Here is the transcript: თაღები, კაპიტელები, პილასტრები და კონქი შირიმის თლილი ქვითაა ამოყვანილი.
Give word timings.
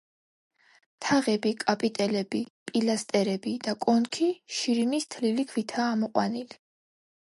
თაღები, 1.07 1.51
კაპიტელები, 1.63 2.41
პილასტრები 2.71 3.53
და 3.67 3.75
კონქი 3.87 4.31
შირიმის 4.61 5.07
თლილი 5.17 5.47
ქვითაა 5.53 5.89
ამოყვანილი. 5.99 6.61